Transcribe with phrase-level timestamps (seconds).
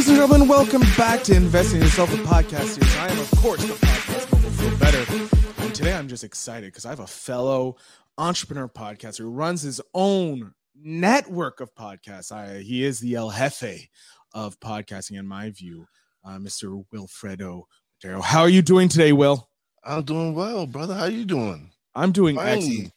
[0.00, 2.96] Ladies and gentlemen, welcome back to Investing in Yourself with Podcast Series.
[2.96, 5.62] I am, of course, the podcast will feel better.
[5.62, 7.76] And today I'm just excited because I have a fellow
[8.16, 12.32] entrepreneur podcaster who runs his own network of podcasts.
[12.32, 13.90] I, he is the El Jefe
[14.32, 15.86] of podcasting, in my view,
[16.24, 16.82] uh, Mr.
[16.94, 17.64] Wilfredo
[18.02, 18.22] Otero.
[18.22, 19.50] How are you doing today, Will?
[19.84, 20.94] I'm doing well, brother.
[20.94, 21.72] How are you doing?
[21.94, 22.56] I'm doing Finally.
[22.56, 22.92] excellent.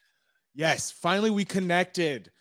[0.55, 2.31] Yes, finally we connected.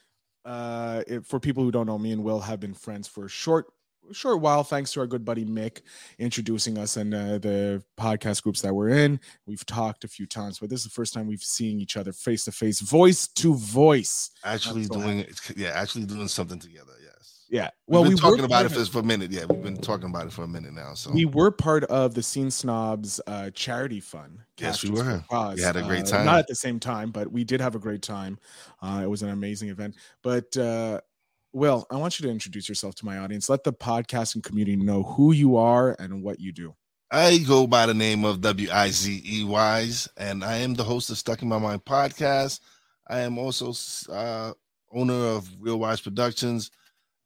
[0.45, 3.29] Uh, it- for people who don't know, me and Will have been friends for a
[3.29, 3.67] short,
[4.13, 5.83] short while, thanks to our good buddy Mick
[6.19, 9.21] introducing us and uh, the podcast groups that we're in.
[9.47, 12.13] We've talked a few times, but this is the first time we've seen each other
[12.13, 14.31] face to face, voice to voice.
[14.45, 15.41] Actually doing it.
[15.57, 16.93] Yeah, actually doing something together.
[17.03, 17.09] Yes.
[17.51, 19.31] Yeah, Well, we've been we talking about it for, for a minute.
[19.31, 20.95] Yeah, we've been talking about it for a minute now.
[20.95, 24.39] So We were part of the Scene Snobs uh, charity fund.
[24.59, 25.23] Yes, we were.
[25.31, 25.57] Cause.
[25.57, 26.25] We had a great Uh, time.
[26.25, 28.39] Not at the same time, but we did have a great time.
[28.81, 29.97] Uh, it was an amazing event.
[30.23, 31.03] But uh,
[31.53, 33.51] Will, I want you to introduce yourself to my audience.
[33.51, 36.75] Let the podcasting community know who you are and what you do.
[37.11, 40.85] I go by the name of W I Z E Wize, and I am the
[40.85, 42.61] host of Stuck in My Mind podcast.
[43.07, 43.75] I am also
[44.11, 44.55] uh,
[44.91, 46.71] owner of Real Wise Productions.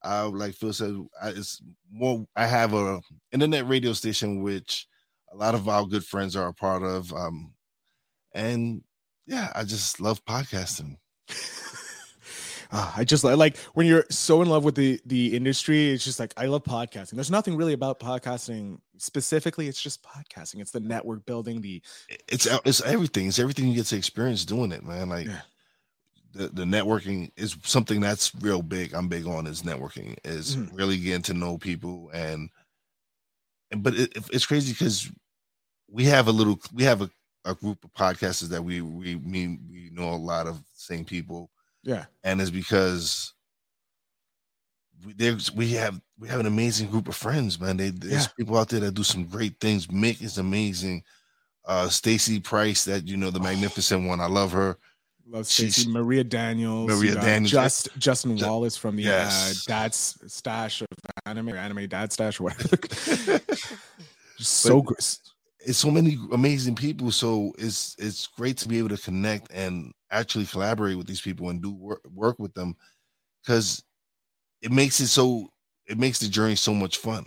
[0.04, 2.26] Uh, like Phil said, I, it's more.
[2.34, 4.88] I have a internet radio station which
[5.32, 7.54] a lot of our good friends are a part of, um,
[8.34, 8.82] and
[9.24, 10.96] yeah, I just love podcasting.
[12.78, 15.92] Ah, I just like when you're so in love with the the industry.
[15.92, 17.12] It's just like I love podcasting.
[17.12, 19.66] There's nothing really about podcasting specifically.
[19.66, 20.60] It's just podcasting.
[20.60, 21.62] It's the network building.
[21.62, 21.80] The
[22.28, 23.28] It's it's everything.
[23.28, 25.08] It's everything you get to experience doing it, man.
[25.08, 25.40] Like Yeah.
[26.34, 28.92] the, the networking is something that's real big.
[28.92, 30.76] I'm big on is networking, is Mhm.
[30.76, 32.50] really getting to know people and
[33.70, 35.10] and but it, it's crazy because
[35.88, 37.08] we have a little we have a,
[37.46, 41.50] a group of podcasters that we we mean we know a lot of same people
[41.86, 43.32] yeah, and it's because
[45.04, 47.76] we there's we have we have an amazing group of friends, man.
[47.78, 48.32] They, there's Yeah.
[48.36, 49.86] people out there that do some great things.
[49.86, 51.02] Mick is amazing.
[51.64, 54.20] Uh Stacy Price, that you know, the magnificent one.
[54.20, 54.78] I love her.
[55.26, 56.88] love Stacey Maria Daniels.
[56.88, 57.50] Maria you got Daniels.
[57.50, 59.66] Just Justin Ju- Wallace from the Yes.
[59.68, 60.86] uh, Dad's Stash of
[61.26, 62.78] Anime or Anime Dad Stash or whatever.
[64.38, 64.94] So gr-
[65.66, 67.10] it's so many amazing people.
[67.10, 71.50] So it's it's great to be able to connect and actually collaborate with these people
[71.50, 72.76] and do work work with them
[73.42, 73.82] because
[74.62, 75.48] it makes it so
[75.86, 77.26] it makes the journey so much fun.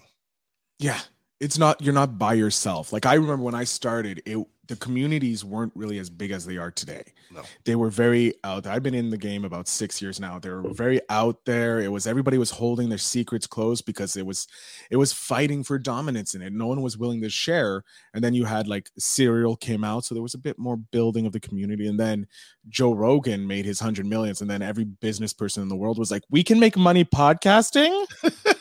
[0.79, 1.01] yeah.
[1.39, 2.91] It's not you're not by yourself.
[2.91, 4.37] Like I remember when I started, it
[4.69, 7.03] the communities weren't really as big as they are today.
[7.31, 7.41] No.
[7.65, 8.67] They were very out.
[8.67, 10.37] I've been in the game about six years now.
[10.37, 11.79] They were very out there.
[11.79, 14.47] It was everybody was holding their secrets close because it was
[14.91, 16.53] it was fighting for dominance in it.
[16.53, 17.83] No one was willing to share.
[18.13, 21.25] And then you had like Serial came out, so there was a bit more building
[21.25, 21.87] of the community.
[21.87, 22.27] And then
[22.69, 26.11] Joe Rogan made his hundred millions, and then every business person in the world was
[26.11, 28.05] like, "We can make money podcasting."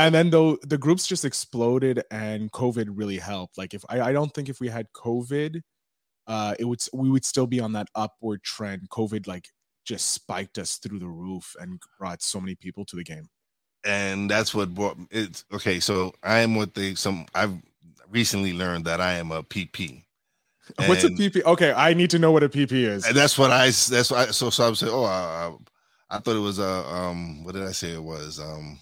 [0.00, 4.12] and then though the groups just exploded and covid really helped like if I, I
[4.12, 5.60] don't think if we had covid
[6.26, 9.48] uh it would we would still be on that upward trend covid like
[9.84, 13.28] just spiked us through the roof and brought so many people to the game
[13.84, 15.80] and that's what brought it's okay.
[15.80, 17.54] So I am what they some I've
[18.10, 20.04] recently learned that I am a PP.
[20.86, 23.50] what's a pp okay i need to know what a pp is And that's what
[23.50, 26.60] I that's why so so I would say, oh I, I, I thought it was
[26.60, 28.38] a um what did I say it was?
[28.38, 28.78] Um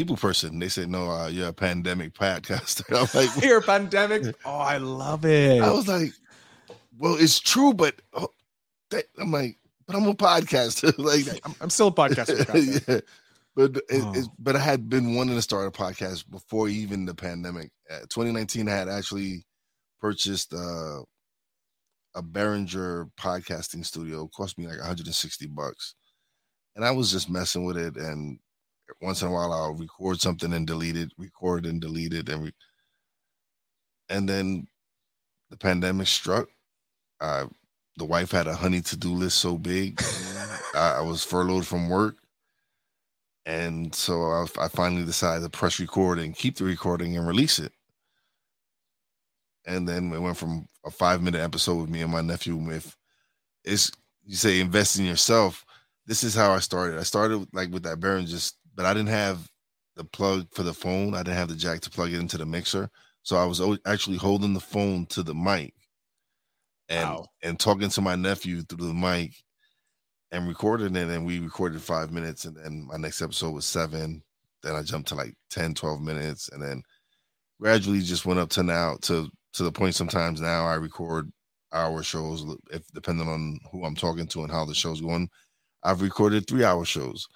[0.00, 0.58] people person.
[0.58, 2.84] They said no, uh, you're a pandemic podcaster.
[2.96, 6.12] I'm like "You're a pandemic oh i love it I was like,
[6.98, 8.28] well, it's true, but oh,
[8.90, 9.56] that, I'm like,
[9.86, 10.92] but I'm a podcaster.
[10.98, 13.00] like I'm, I'm still a podcaster yeah.
[13.56, 14.12] But it, Oh.
[14.14, 17.70] it's but I had been wanting to start a podcast before even the pandemic.
[17.90, 19.44] Uh, 2019, I had actually
[20.00, 21.00] purchased uh,
[22.14, 24.24] a Behringer podcasting studio.
[24.24, 25.94] It cost me like 160 bucks,
[26.76, 27.96] and I was just messing with it.
[27.96, 28.38] And
[29.00, 32.44] once in a while, I'll record something and delete it, record and delete it, and
[32.44, 32.54] re-
[34.08, 34.66] and then
[35.50, 36.48] the pandemic struck.
[37.20, 37.46] Uh,
[37.96, 40.02] the wife had a honey to do list so big.
[40.74, 42.16] I, I was furloughed from work.
[43.46, 47.58] And so I, I finally decided to press record and keep the recording and release
[47.58, 47.72] it.
[49.66, 52.96] And then it went from a five minute episode with me and my nephew with
[53.64, 53.90] it's
[54.24, 55.64] you say invest in yourself.
[56.06, 56.98] This is how I started.
[56.98, 59.48] I started like with that Baron just but I didn't have
[59.96, 61.14] the plug for the phone.
[61.14, 62.88] I didn't have the jack to plug it into the mixer.
[63.22, 65.74] So I was actually holding the phone to the mic
[66.88, 67.26] and Wow.
[67.42, 69.34] and talking to my nephew through the mic
[70.32, 74.22] and recording it and we recorded five minutes and then my next episode was seven
[74.62, 76.82] then i jumped to like 10 12 minutes and then
[77.60, 81.30] gradually just went up to now to to the point sometimes now i record
[81.72, 85.28] hour shows if depending on who i'm talking to and how the show's going
[85.84, 87.26] i've recorded three hour shows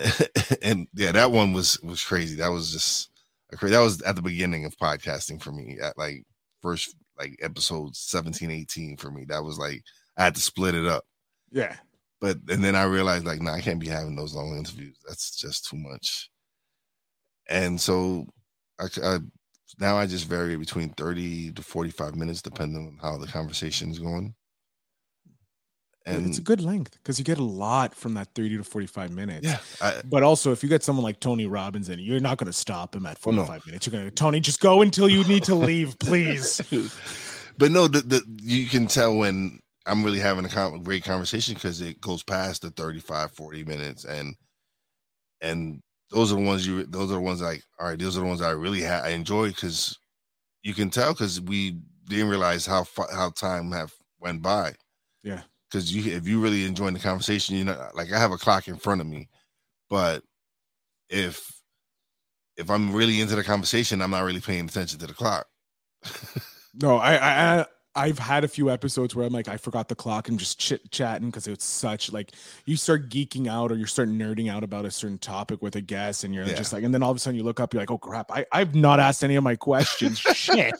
[0.62, 2.36] and yeah, that one was was crazy.
[2.36, 3.10] That was just
[3.56, 3.74] crazy.
[3.74, 5.78] That was at the beginning of podcasting for me.
[5.82, 6.24] At like
[6.62, 9.24] first like episode 17, 18 for me.
[9.26, 9.82] That was like
[10.16, 11.04] I had to split it up.
[11.50, 11.76] Yeah.
[12.20, 14.98] But and then I realized like, no, nah, I can't be having those long interviews.
[15.06, 16.30] That's just too much.
[17.48, 18.26] And so
[18.78, 19.18] I, I
[19.78, 23.98] now I just vary between 30 to 45 minutes, depending on how the conversation is
[23.98, 24.34] going.
[26.06, 29.10] And it's a good length because you get a lot from that 30 to 45
[29.10, 29.46] minutes.
[29.46, 29.58] Yeah.
[29.82, 32.54] I, but also, if you get someone like Tony Robbins in, you're not going to
[32.54, 33.60] stop him at 45 no.
[33.66, 33.86] minutes.
[33.86, 36.60] You're going to, Tony, just go until you need to leave, please.
[37.58, 41.82] but no, the, the, you can tell when I'm really having a great conversation because
[41.82, 44.04] it goes past the 35, 40 minutes.
[44.04, 44.36] And,
[45.42, 45.80] and
[46.10, 48.26] those are the ones you, those are the ones like, all right, those are the
[48.26, 49.98] ones I really ha- I enjoy because
[50.62, 51.76] you can tell because we
[52.08, 54.72] didn't realize how, how time have went by.
[55.22, 58.36] Yeah because you if you really enjoying the conversation, you know, like I have a
[58.36, 59.28] clock in front of me,
[59.88, 60.22] but
[61.08, 61.60] if
[62.56, 65.46] if I'm really into the conversation, I'm not really paying attention to the clock.
[66.74, 70.28] no, I, I I've had a few episodes where I'm like, I forgot the clock
[70.28, 72.32] and just chit chatting because it's such like
[72.64, 75.80] you start geeking out or you start nerding out about a certain topic with a
[75.80, 76.54] guest, and you're yeah.
[76.54, 78.30] just like, and then all of a sudden you look up, you're like, oh crap,
[78.30, 80.18] I, I've not asked any of my questions.
[80.34, 80.74] Shit.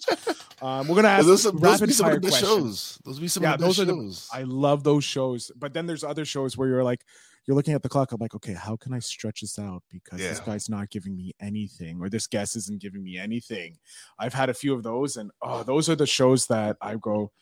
[0.63, 2.49] Um, we're gonna ask those, some, those rapid fire questions.
[2.49, 2.99] Shows.
[3.05, 4.29] Those be some yeah, of the those shows.
[4.33, 7.05] Are the, I love those shows, but then there's other shows where you're like,
[7.47, 8.13] you're looking at the clock.
[8.13, 9.83] I'm like, okay, how can I stretch this out?
[9.91, 10.29] Because yeah.
[10.29, 13.77] this guy's not giving me anything, or this guest isn't giving me anything.
[14.19, 17.33] I've had a few of those, and oh, those are the shows that I go,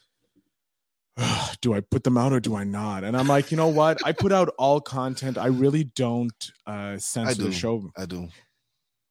[1.60, 3.04] do I put them out or do I not?
[3.04, 3.98] And I'm like, you know what?
[4.04, 5.38] I put out all content.
[5.38, 7.90] I really don't uh, censor the show.
[7.96, 8.28] I do.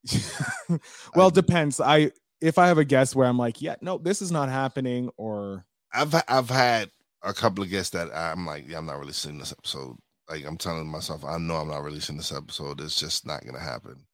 [1.14, 1.34] well, I do.
[1.34, 1.80] depends.
[1.80, 5.10] I if I have a guest where I'm like, yeah, no, this is not happening,
[5.16, 6.90] or I've I've had
[7.22, 9.96] a couple of guests that I'm like, yeah, I'm not releasing this episode.
[10.28, 12.80] Like I'm telling myself, I know I'm not releasing this episode.
[12.80, 14.04] It's just not gonna happen.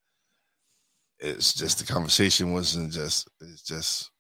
[1.18, 3.28] It's just the conversation wasn't just.
[3.40, 4.10] It's just.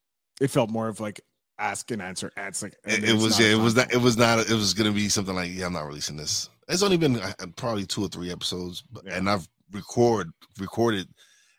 [0.40, 1.20] It felt more of like
[1.58, 2.32] ask and answer.
[2.36, 2.72] Answer.
[2.84, 3.52] It, it was yeah.
[3.52, 3.92] It was not.
[3.92, 4.38] It was not.
[4.50, 5.66] It was gonna be something like yeah.
[5.66, 6.48] I'm not releasing this.
[6.68, 9.16] It's only been uh, probably two or three episodes, but, yeah.
[9.16, 11.08] and I've record recorded.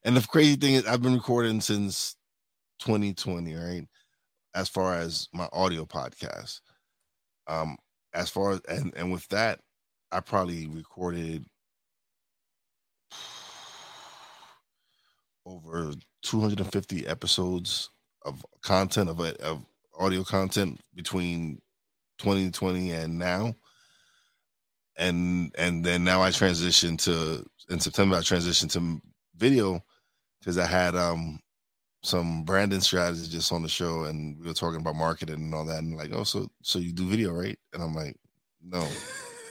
[0.04, 2.16] And the crazy thing is, I've been recording since
[2.80, 3.88] 2020, right?
[4.54, 6.62] As far as my audio podcast,
[7.48, 7.78] um,
[8.14, 9.60] as far as and and with that,
[10.12, 11.46] I probably recorded
[15.46, 15.94] over
[16.24, 17.90] 250 episodes
[18.26, 19.66] of content of of
[19.98, 21.62] audio content between
[22.20, 23.56] 2020 and now.
[24.98, 29.02] And and then now i transitioned to in september i transitioned to
[29.36, 29.84] video
[30.40, 31.38] because i had um
[32.02, 35.80] some branding strategists on the show and we were talking about marketing and all that
[35.80, 37.60] and like oh so so you do video right?
[37.74, 38.16] And i'm like
[38.64, 38.88] no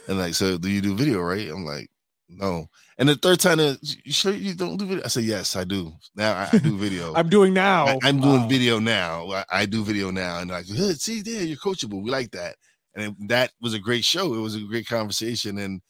[0.08, 1.88] and like so do you do video right i'm like
[2.28, 2.66] no
[2.98, 5.92] and the third time you sure you don't do video i said yes i do
[6.14, 8.48] now i, I do video i'm doing now I, am doing wow.
[8.48, 12.10] video now I, I, do video now and like hey, see there you're coachable we
[12.10, 12.56] like that
[12.94, 15.80] and it, that was a great show it was a great conversation and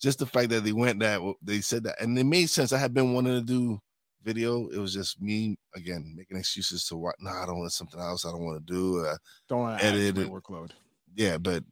[0.00, 2.78] just the fact that they went that they said that and it made sense i
[2.78, 3.80] had been wanting to do
[4.26, 4.68] video.
[4.68, 7.14] It was just me again making excuses to what.
[7.20, 8.26] No, I don't want something else.
[8.26, 9.06] I don't want to do.
[9.06, 9.16] Uh,
[9.48, 10.28] don't want to edit it.
[10.28, 10.72] workload.
[11.14, 11.64] Yeah, but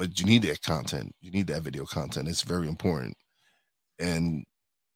[0.00, 1.14] but you need that content.
[1.20, 2.26] You need that video content.
[2.26, 3.14] It's very important.
[3.98, 4.44] And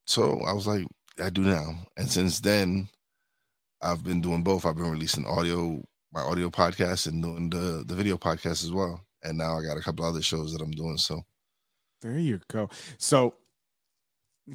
[0.06, 0.86] so I was like,
[1.22, 1.74] I do now.
[1.98, 2.88] And since then,
[3.82, 4.64] I've been doing both.
[4.64, 8.98] I've been releasing audio, my audio podcast, and doing the the video podcast as well.
[9.22, 10.96] And now I got a couple other shows that I'm doing.
[10.96, 11.20] So
[12.00, 12.70] there you go.
[12.96, 13.34] So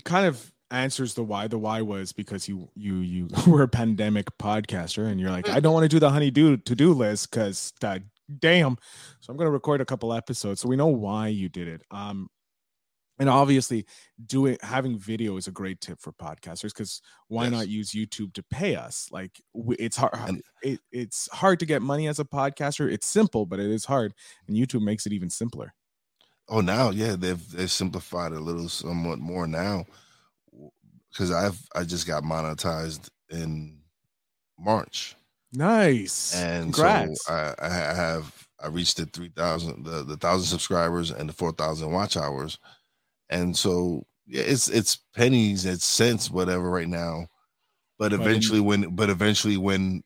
[0.04, 1.48] kind of answers the why.
[1.48, 5.54] The why was because you you you were a pandemic podcaster and you're like, hmm.
[5.54, 8.02] I don't want to do the honey do to do list because that
[8.38, 8.78] damn.
[9.20, 10.62] So I'm gonna record a couple episodes.
[10.62, 11.82] So we know why you did it.
[11.92, 12.30] Um
[13.18, 13.86] and obviously
[14.26, 17.52] doing having video is a great tip for podcasters because why yes.
[17.52, 19.42] not use youtube to pay us like
[19.78, 23.70] it's hard it, it's hard to get money as a podcaster it's simple but it
[23.70, 24.14] is hard
[24.48, 25.74] and youtube makes it even simpler
[26.48, 29.86] oh now yeah they've they've simplified a little somewhat more now
[31.12, 33.80] because I've I just got monetized in
[34.58, 35.16] March.
[35.52, 36.36] Nice.
[36.36, 37.26] And Congrats.
[37.26, 41.34] so I, I have I reached the three thousand the the thousand subscribers and the
[41.34, 42.60] four thousand watch hours,
[43.30, 47.28] and so yeah, it's it's pennies, it's cents, whatever right now.
[47.98, 50.04] But eventually, when but eventually when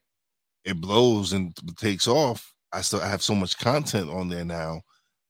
[0.66, 4.82] it blows and takes off, I still I have so much content on there now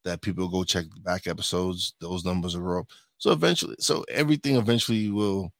[0.05, 1.93] that people go check back episodes.
[2.00, 2.88] Those numbers are up.
[3.17, 5.51] So eventually, so everything eventually will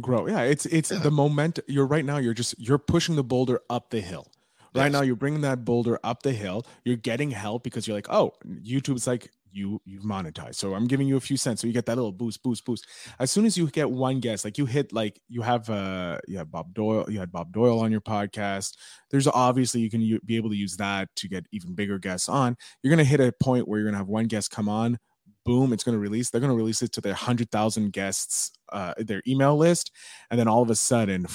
[0.00, 0.98] grow yeah it's it's yeah.
[0.98, 4.26] the moment you're right now you're just you're pushing the boulder up the hill
[4.74, 4.92] right yes.
[4.92, 8.32] now you're bringing that boulder up the hill you're getting help because you're like oh
[8.46, 10.56] youtube's like you you've monetized.
[10.56, 11.60] So I'm giving you a few cents.
[11.60, 12.86] So you get that little boost, boost, boost.
[13.18, 16.38] As soon as you get one guest, like you hit like you have uh you
[16.38, 18.76] have Bob Doyle, you had Bob Doyle on your podcast.
[19.10, 22.28] There's obviously you can u- be able to use that to get even bigger guests
[22.28, 22.56] on.
[22.82, 24.98] You're gonna hit a point where you're gonna have one guest come on,
[25.44, 26.30] boom, it's gonna release.
[26.30, 29.90] They're gonna release it to their hundred thousand guests, uh, their email list,
[30.30, 31.26] and then all of a sudden,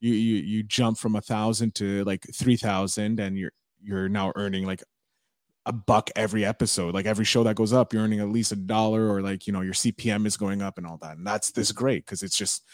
[0.00, 4.32] you you you jump from a thousand to like three thousand, and you're you're now
[4.36, 4.82] earning like
[5.66, 6.94] a buck every episode.
[6.94, 9.52] Like every show that goes up, you're earning at least a dollar, or like you
[9.52, 11.18] know your CPM is going up and all that.
[11.18, 12.64] And that's this great because it's just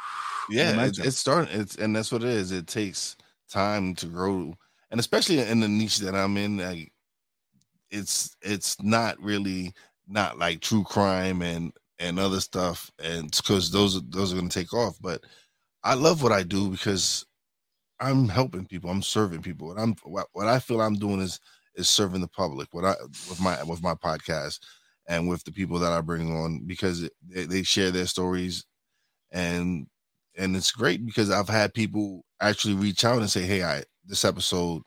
[0.50, 1.60] yeah, it's, it's starting.
[1.60, 2.52] It's and that's what it is.
[2.52, 3.16] It takes
[3.50, 4.54] time to grow,
[4.90, 6.92] and especially in the niche that I'm in, like
[7.90, 9.74] it's it's not really
[10.06, 14.58] not like true crime and and other stuff, and because those those are going to
[14.58, 14.96] take off.
[15.00, 15.22] But
[15.84, 17.26] I love what I do because
[18.00, 18.90] I'm helping people.
[18.90, 19.70] I'm serving people.
[19.70, 21.40] And I'm what, I feel I'm doing is
[21.76, 22.68] is serving the public.
[22.72, 22.94] What I
[23.28, 24.60] with my with my podcast
[25.08, 28.64] and with the people that I bring on because they, they share their stories
[29.32, 29.86] and
[30.36, 34.24] and it's great because I've had people actually reach out and say, "Hey, I this
[34.24, 34.82] episode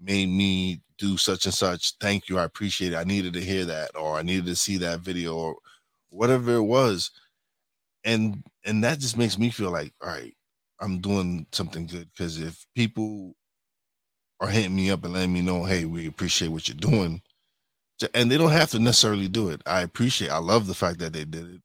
[0.00, 1.92] made me do such and such.
[2.00, 2.38] Thank you.
[2.38, 2.96] I appreciate it.
[2.96, 5.56] I needed to hear that or I needed to see that video or
[6.10, 7.10] whatever it was."
[8.04, 10.34] And and that just makes me feel like, "All right,
[10.80, 13.34] I'm doing something good because if people
[14.40, 17.22] are hitting me up and letting me know, hey, we appreciate what you're doing,
[18.14, 19.62] and they don't have to necessarily do it.
[19.66, 20.30] I appreciate.
[20.30, 21.60] I love the fact that they did it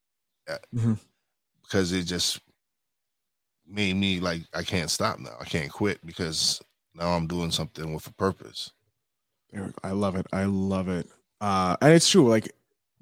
[0.49, 0.93] uh, mm-hmm.
[1.61, 2.39] because it just
[3.67, 5.35] made me like I can't stop now.
[5.39, 6.61] I can't quit because
[6.95, 8.71] now I'm doing something with a purpose.
[9.83, 10.27] I love it.
[10.31, 11.09] I love it.
[11.39, 12.29] Uh, and it's true.
[12.29, 12.51] Like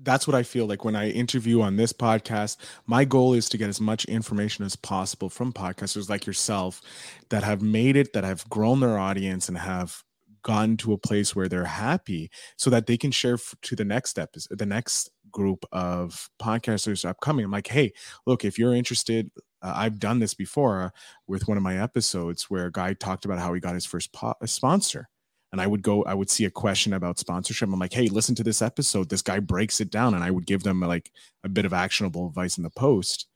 [0.01, 2.57] that's what I feel like when I interview on this podcast.
[2.87, 6.81] My goal is to get as much information as possible from podcasters like yourself
[7.29, 10.03] that have made it, that have grown their audience, and have
[10.41, 14.17] gotten to a place where they're happy, so that they can share to the next
[14.17, 17.45] episode, the next group of podcasters upcoming.
[17.45, 17.91] I'm like, hey,
[18.25, 19.29] look, if you're interested,
[19.61, 20.93] uh, I've done this before
[21.27, 24.13] with one of my episodes where a guy talked about how he got his first
[24.13, 25.09] po- sponsor
[25.51, 27.69] and I would go, I would see a question about sponsorship.
[27.69, 29.09] I'm like, hey, listen to this episode.
[29.09, 31.11] This guy breaks it down, and I would give them like
[31.43, 33.27] a bit of actionable advice in the post.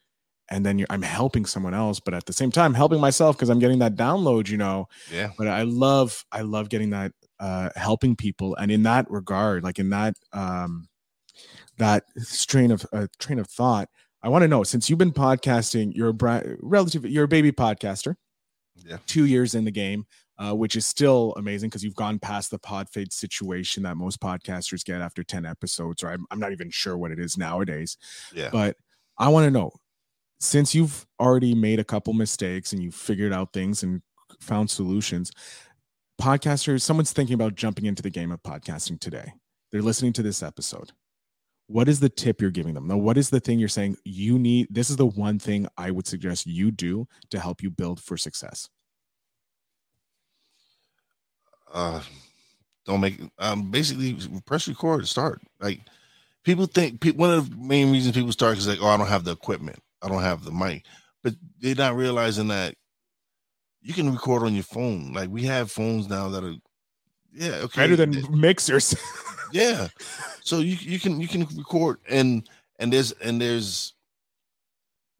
[0.49, 3.59] And then I'm helping someone else, but at the same time helping myself because I'm
[3.59, 4.87] getting that download, you know.
[5.11, 5.29] Yeah.
[5.37, 9.79] But I love, I love getting that, uh, helping people, and in that regard, like
[9.79, 10.89] in that, um,
[11.77, 13.89] that strain of uh, train of thought,
[14.21, 17.51] I want to know since you've been podcasting, you're a bra- relative, you're a baby
[17.51, 18.15] podcaster.
[18.75, 18.97] Yeah.
[19.05, 20.05] Two years in the game
[20.43, 24.19] uh, which is still amazing because you've gone past the pod fade situation that most
[24.19, 27.97] podcasters get after 10 episodes, or I'm, I'm not even sure what it is nowadays.
[28.33, 28.49] Yeah.
[28.51, 28.75] But
[29.17, 29.71] I want to know
[30.41, 34.01] since you've already made a couple mistakes and you've figured out things and
[34.41, 35.31] found solutions,
[36.21, 39.31] podcasters, someone's thinking about jumping into the game of podcasting today.
[39.71, 40.91] They're listening to this episode.
[41.67, 42.87] What is the tip you're giving them?
[42.87, 44.67] Now, what is the thing you're saying you need?
[44.69, 48.17] This is the one thing I would suggest you do to help you build for
[48.17, 48.67] success
[51.73, 52.01] uh
[52.85, 55.41] don't make um basically press record start.
[55.59, 55.81] Like
[56.43, 59.23] people think one of the main reasons people start is like oh i don't have
[59.23, 59.79] the equipment.
[60.01, 60.85] I don't have the mic.
[61.23, 62.75] But they're not realizing that
[63.81, 65.13] you can record on your phone.
[65.13, 66.55] Like we have phones now that are
[67.33, 67.81] yeah okay.
[67.81, 68.95] Better than mixers.
[69.53, 69.87] Yeah.
[70.41, 72.49] So you you can you can record and
[72.79, 73.93] and there's and there's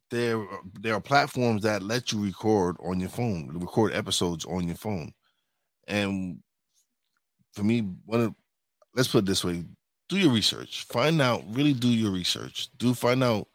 [0.10, 0.44] there
[0.82, 5.14] there are platforms that let you record on your phone record episodes on your phone
[5.88, 6.40] and
[7.54, 8.36] for me, one of
[8.96, 9.64] let's put it this way:
[10.10, 10.86] do your research.
[10.86, 12.70] Find out, really do your research.
[12.78, 13.48] Do find out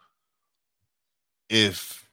[1.48, 2.08] if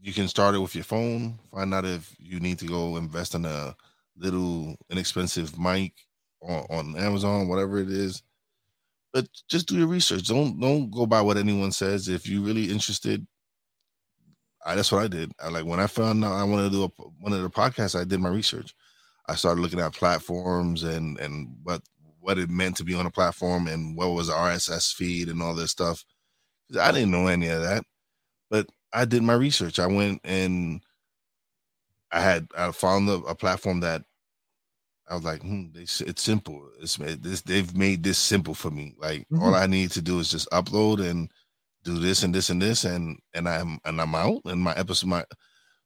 [0.00, 1.38] you can start it with your phone.
[1.52, 3.74] Find out if you need to go invest in a
[4.16, 5.92] little inexpensive mic
[6.40, 8.22] on, on Amazon, whatever it is.
[9.12, 10.28] But just do your research.
[10.28, 12.08] Don't don't go by what anyone says.
[12.08, 13.26] If you're really interested,
[14.64, 15.32] I, that's what I did.
[15.42, 16.88] I like when I found out I wanted to do a,
[17.20, 17.98] one of the podcasts.
[17.98, 18.74] I did my research.
[19.28, 21.82] I started looking at platforms and and what
[22.20, 25.54] what it meant to be on a platform and what was RSS feed and all
[25.54, 26.04] this stuff.
[26.78, 27.84] I didn't know any of that,
[28.50, 29.78] but I did my research.
[29.78, 30.82] I went and
[32.10, 34.02] I had I found a, a platform that
[35.08, 36.68] I was like, hmm, they, it's simple.
[36.80, 38.94] It's this they've made this simple for me.
[38.98, 39.42] Like mm-hmm.
[39.42, 41.30] all I need to do is just upload and
[41.84, 45.08] do this and this and this and and I'm and I'm out and my episode
[45.08, 45.24] my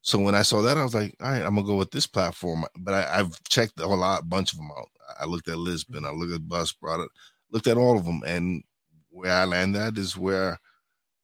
[0.02, 2.09] so when I saw that, I was like, all right, I'm gonna go with this
[2.09, 2.64] platform.
[2.76, 4.88] But I, have checked a lot, bunch of them out.
[5.18, 7.06] I looked at Libsyn, I looked at Bus Buzzsprout,
[7.52, 8.64] looked at all of them, and
[9.11, 10.59] where I landed is where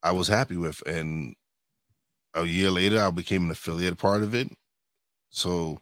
[0.03, 0.81] I was happy with.
[0.87, 1.35] And
[2.35, 4.49] a year later, I became an affiliate part of it.
[5.31, 5.81] So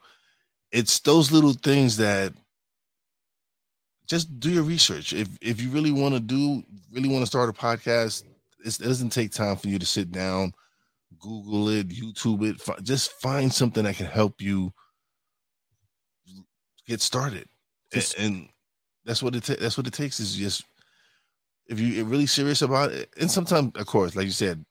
[0.72, 2.32] it's those little things that
[4.06, 5.12] just do your research.
[5.12, 8.24] If if you really want to do, really want to start a podcast,
[8.64, 10.54] it doesn't take time for you to sit down,
[11.18, 12.56] Google it, YouTube it.
[12.66, 14.73] F- just find something that can help you
[16.87, 17.49] get started,
[17.92, 18.49] and, and,
[19.04, 20.18] that's what it ta- that's what it takes.
[20.20, 20.64] Is just
[21.66, 24.64] if you are really serious about it, and sometimes, of course, like you said,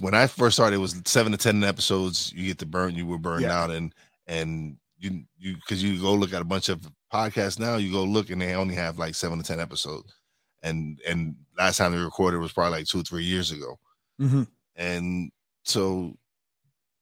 [0.00, 2.32] when I first started, it was seven to ten episodes.
[2.34, 3.62] You get to burn, you were burned yeah.
[3.62, 3.94] out, and
[4.26, 6.80] and you you because you go look at a bunch of
[7.12, 10.14] podcasts now, you go look and they only have like seven to ten episodes,
[10.62, 13.78] and and last time they recorded was probably like two three years ago,
[14.20, 14.44] mm-hmm.
[14.82, 15.30] And
[15.62, 16.14] so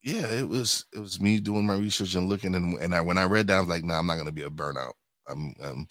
[0.03, 3.19] yeah, it was it was me doing my research and looking and and I when
[3.19, 4.93] I read that I was like, nah, I'm not gonna be a burnout.
[5.29, 5.87] I'm, I'm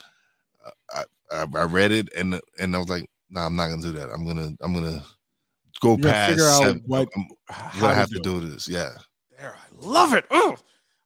[0.94, 3.92] I, I I read it and and I was like, nah, I'm not gonna do
[3.94, 4.10] that.
[4.12, 5.04] I'm gonna I'm gonna
[5.82, 6.32] go past.
[6.32, 8.68] Figure out seven, what I'm, i have to do, do this.
[8.68, 8.92] Yeah.
[9.38, 10.26] There, I love it.
[10.32, 10.58] Oh,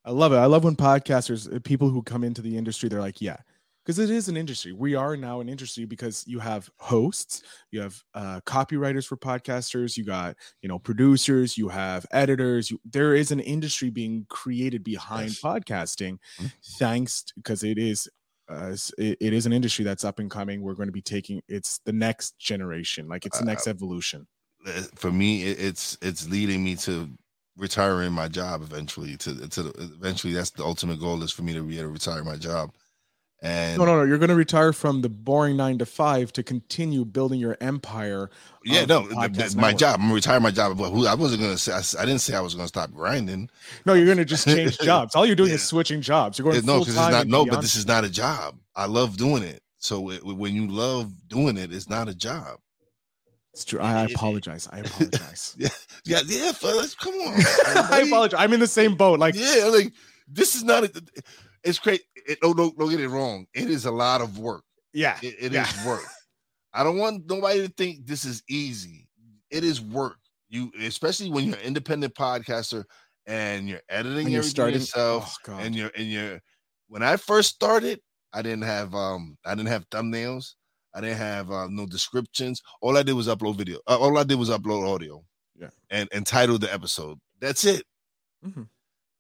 [0.06, 0.38] I love it.
[0.38, 3.38] I love when podcasters, uh, people who come into the industry, they're like, yeah,
[3.84, 4.72] because it is an industry.
[4.72, 9.98] We are now an industry because you have hosts, you have uh, copywriters for podcasters,
[9.98, 12.72] you got you know producers, you have editors.
[12.72, 15.42] You, there is an industry being created behind yes.
[15.42, 16.48] podcasting, mm-hmm.
[16.78, 18.10] thanks because it is
[18.50, 20.62] uh, it, it is an industry that's up and coming.
[20.62, 24.28] We're going to be taking it's the next generation, like it's the next uh, evolution.
[24.96, 27.10] For me, it's it's leading me to
[27.58, 29.18] retiring my job eventually.
[29.18, 32.24] To to eventually, that's the ultimate goal is for me to be able to retire
[32.24, 32.72] my job.
[33.44, 34.04] And no, no, no.
[34.04, 38.30] You're going to retire from the boring nine to five to continue building your empire.
[38.64, 40.00] Yeah, no, that's my job.
[40.02, 40.78] I'm retiring my job.
[40.78, 41.74] But I wasn't going to say.
[41.74, 43.50] I, I, didn't say I was going to stop grinding.
[43.86, 45.14] No, you're going to just change jobs.
[45.14, 45.56] All you're doing yeah.
[45.56, 46.40] is switching jobs.
[46.40, 47.28] You're going no, because it's not.
[47.28, 48.56] No, but this is not a job.
[48.78, 49.62] I love doing it.
[49.78, 52.60] So it, when you love doing it, it's not a job.
[53.52, 53.82] It's true.
[53.82, 54.70] I, I apologize.
[54.72, 55.54] I apologize.
[55.60, 55.68] yeah,
[56.06, 56.96] yeah, yeah, fellas.
[56.96, 57.34] Come on.
[57.92, 58.40] I apologize.
[58.42, 59.20] I'm in the same boat.
[59.20, 59.92] Like, yeah, like
[60.30, 60.86] this is not.
[60.86, 61.04] A,
[61.64, 62.02] it's great.
[62.16, 63.46] It, don't, don't don't get it wrong.
[63.54, 64.64] It is a lot of work.
[64.94, 65.68] Yeah, it, it yeah.
[65.68, 66.04] is work.
[66.74, 69.08] I don't want nobody to think this is easy.
[69.50, 70.18] It is work.
[70.50, 72.84] You, especially when you're an independent podcaster
[73.26, 76.40] and you're editing you're everything starting, yourself, oh, and you're and you're.
[76.88, 78.00] When I first started,
[78.34, 80.56] I didn't have um I didn't have thumbnails.
[80.94, 82.62] I didn't have uh, no descriptions.
[82.82, 83.80] All I did was upload video.
[83.88, 85.24] Uh, all I did was upload audio.
[85.60, 85.70] Yeah.
[85.90, 87.20] And and title the episode.
[87.40, 87.84] That's it.
[88.46, 88.64] Mm-hmm.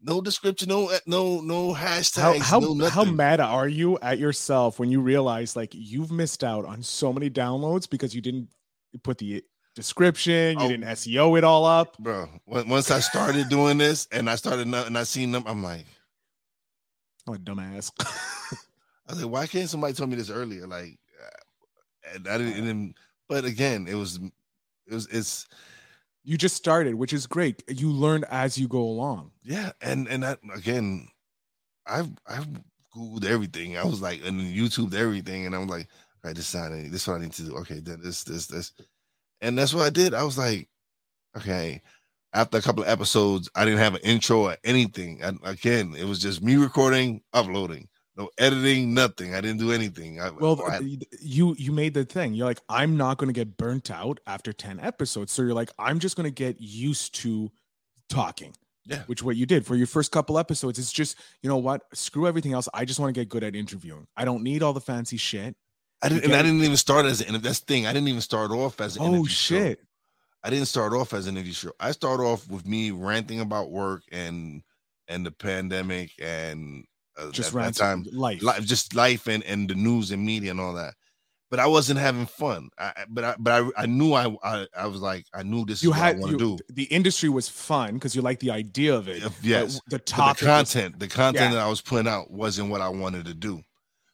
[0.06, 2.39] No description, no uh, no no hashtags.
[2.39, 6.44] How how, no how mad are you at yourself when you realize like you've missed
[6.44, 8.50] out on so many downloads because you didn't
[9.04, 9.44] put the
[9.76, 12.28] description, you oh, didn't SEO it all up, bro.
[12.46, 15.86] Once I started doing this and I started and I seen them, I'm like,
[17.26, 17.92] I'm a dumbass.
[19.08, 20.68] I was like, why can't somebody tell me this earlier?
[20.68, 21.00] Like,
[22.13, 22.94] and I didn't, and
[23.30, 24.20] but again, it was,
[24.88, 25.48] it was, it's.
[26.23, 27.63] You just started, which is great.
[27.67, 29.31] You learn as you go along.
[29.43, 31.07] Yeah, and and that again,
[31.86, 32.47] I've I've
[32.95, 33.77] googled everything.
[33.77, 35.88] I was like, and YouTube everything, and I'm like,
[36.23, 37.55] all right, this is this is what I need to do.
[37.57, 38.71] Okay, then this this this,
[39.41, 40.13] and that's what I did.
[40.13, 40.69] I was like,
[41.38, 41.81] okay.
[42.36, 45.21] After a couple of episodes, I didn't have an intro or anything.
[45.21, 49.34] And again, it was just me recording, uploading no editing, nothing.
[49.34, 50.21] I didn't do anything.
[50.21, 50.80] I, well, I,
[51.19, 52.34] you you made the thing.
[52.34, 55.32] You're like, I'm not going to get burnt out after ten episodes.
[55.32, 57.52] So you're like, I'm just going to get used to
[58.10, 58.54] talking.
[58.86, 59.04] Yeah.
[59.06, 60.78] Which what you did for your first couple episodes.
[60.78, 61.84] It's just you know what?
[61.93, 62.67] Screw everything else.
[62.73, 64.08] I just want to get good at interviewing.
[64.15, 65.56] I don't need all the fancy shit.
[66.02, 67.41] I didn't, and I didn't even start as an.
[67.41, 67.88] That's the thing.
[67.88, 69.04] I didn't even start off as an.
[69.04, 69.80] Oh shit!
[69.80, 69.86] Show.
[70.43, 71.71] I didn't start off as an interview show.
[71.80, 74.62] I start off with me ranting about work and
[75.08, 76.86] and the pandemic and
[77.17, 80.52] uh, just at that time life life just life and and the news and media
[80.52, 80.93] and all that
[81.54, 82.69] but I wasn't having fun.
[82.80, 85.84] I, but I, but I, I knew I, I, I was like, I knew this
[85.84, 86.73] you is had, what I want to do.
[86.73, 89.21] The industry was fun because you like the idea of it.
[89.43, 91.58] Yes, the top content, the content yeah.
[91.58, 93.62] that I was putting out wasn't what I wanted to do.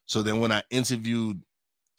[0.05, 1.41] So then when I interviewed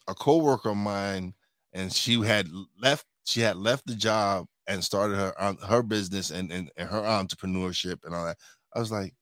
[0.08, 1.32] a coworker of mine,
[1.72, 2.46] and she had
[2.78, 7.00] left, she had left the job and started her her business and, and, and her
[7.00, 8.36] entrepreneurship and all that.
[8.76, 9.14] I was like,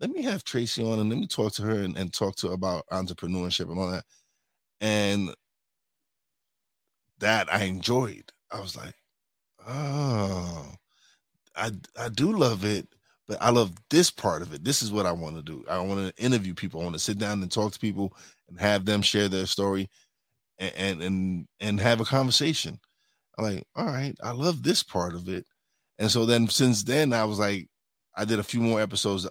[0.00, 2.48] let me have Tracy on and let me talk to her and, and talk to
[2.48, 4.04] her about entrepreneurship and all that.
[4.80, 5.34] And
[7.20, 8.32] that I enjoyed.
[8.52, 8.94] I was like,
[9.66, 10.74] oh,
[11.56, 12.88] I I do love it,
[13.26, 14.64] but I love this part of it.
[14.64, 15.64] This is what I want to do.
[15.68, 16.80] I want to interview people.
[16.80, 18.14] I want to sit down and talk to people
[18.48, 19.88] and have them share their story
[20.58, 22.78] and and and, and have a conversation.
[23.38, 25.46] I'm like, all right, I love this part of it.
[25.98, 27.68] And so then since then I was like,
[28.16, 29.26] I did a few more episodes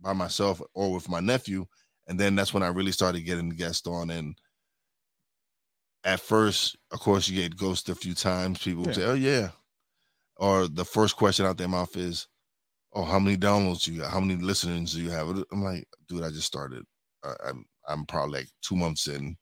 [0.00, 1.66] by myself or with my nephew.
[2.06, 4.10] And then that's when I really started getting guests on.
[4.10, 4.36] And
[6.04, 8.62] at first, of course, you get ghosted a few times.
[8.62, 8.92] People yeah.
[8.92, 9.48] say, Oh, yeah.
[10.36, 12.28] Or the first question out their mouth is,
[12.92, 14.12] Oh, how many downloads do you got?
[14.12, 15.28] How many listeners do you have?
[15.50, 16.84] I'm like, dude, I just started.
[17.24, 19.36] I, am I'm probably like two months in.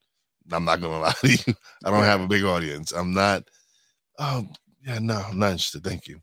[0.51, 1.55] I'm not gonna lie to you.
[1.85, 2.93] I don't have a big audience.
[2.93, 3.45] I'm not.
[4.19, 4.47] Oh
[4.85, 5.85] yeah, no, I'm not interested.
[5.85, 6.21] Thank you.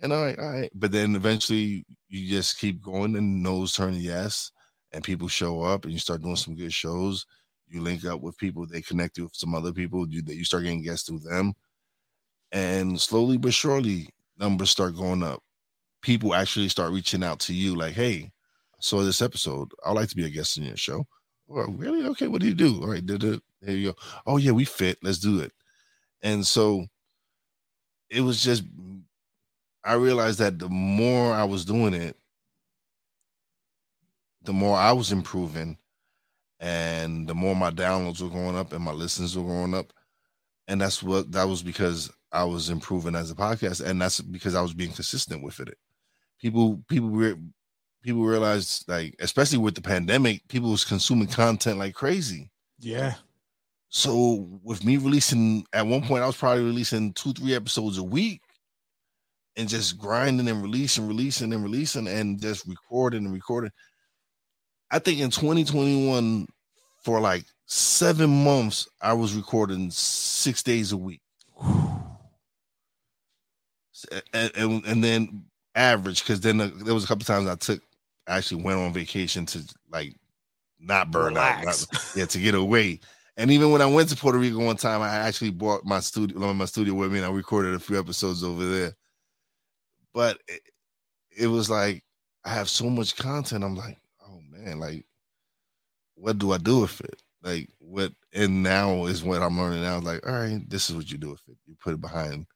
[0.00, 0.70] And all right, all right.
[0.74, 4.52] But then eventually you just keep going and nose turn yes,
[4.92, 7.26] and people show up and you start doing some good shows.
[7.68, 10.62] You link up with people, they connect you with some other people, you you start
[10.62, 11.54] getting guests through them.
[12.52, 15.42] And slowly but surely, numbers start going up.
[16.00, 18.30] People actually start reaching out to you, like, hey,
[18.80, 19.68] saw this episode.
[19.84, 21.06] I'd like to be a guest in your show.
[21.48, 22.04] Well, really?
[22.06, 22.80] Okay, what do you do?
[22.82, 23.42] All right, did it.
[23.60, 23.98] There you go.
[24.26, 24.98] Oh, yeah, we fit.
[25.02, 25.52] Let's do it.
[26.22, 26.86] And so
[28.10, 28.62] it was just
[29.86, 32.16] I realized that the more I was doing it,
[34.42, 35.78] the more I was improving,
[36.58, 39.92] and the more my downloads were going up and my listens were going up.
[40.68, 44.56] And that's what that was because I was improving as a podcast, and that's because
[44.56, 45.78] I was being consistent with it.
[46.40, 47.36] People, people were
[48.02, 52.50] people realized like, especially with the pandemic, people was consuming content like crazy.
[52.80, 53.14] Yeah.
[53.88, 58.04] So with me releasing at one point, I was probably releasing two, three episodes a
[58.04, 58.42] week
[59.56, 63.70] and just grinding and releasing, releasing and releasing and just recording and recording.
[64.90, 66.46] I think in 2021,
[67.02, 71.20] for like seven months, I was recording six days a week.
[74.32, 77.80] And, and, and then average, because then there was a couple times I took,
[78.26, 80.14] I actually went on vacation to like
[80.78, 81.84] not burn Relax.
[81.84, 83.00] out, not, yeah, to get away.
[83.38, 86.52] And even when I went to Puerto Rico one time, I actually brought my studio,
[86.54, 88.94] my studio with me, and I recorded a few episodes over there.
[90.16, 90.62] But it,
[91.36, 92.02] it was like
[92.42, 93.62] I have so much content.
[93.62, 95.04] I'm like, oh man, like,
[96.14, 97.22] what do I do with it?
[97.42, 98.12] Like, what?
[98.32, 99.98] And now is what I'm learning now.
[99.98, 101.58] Like, all right, this is what you do with it.
[101.66, 102.46] You put it behind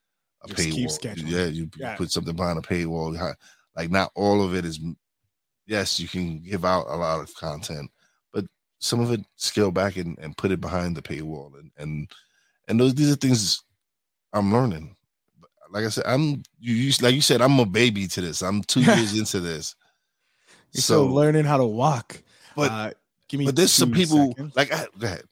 [0.42, 1.29] a Just paywall.
[1.29, 1.96] Yeah, you, yeah.
[1.96, 3.35] put something behind a paywall.
[3.77, 4.81] Like, not all of it is.
[5.66, 7.90] Yes, you can give out a lot of content,
[8.33, 8.46] but
[8.79, 11.59] some of it scale back and, and put it behind the paywall.
[11.59, 12.11] And and
[12.68, 13.62] and those these are things
[14.33, 14.96] I'm learning
[15.71, 18.43] like I said, I'm you, like you said, I'm a baby to this.
[18.43, 19.75] I'm two years into this.
[20.73, 22.23] You're so learning how to walk.
[22.57, 22.91] But uh,
[23.29, 23.47] give me.
[23.47, 24.57] But there's some people seconds.
[24.57, 25.23] like I, go ahead.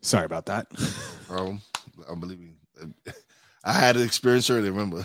[0.00, 0.66] Sorry about that.
[1.28, 1.58] Bro,
[2.08, 2.56] I'm believing.
[3.64, 4.72] I had an experience earlier.
[4.72, 5.04] Remember?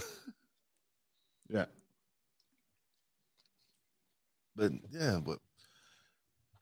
[4.57, 5.37] But yeah, but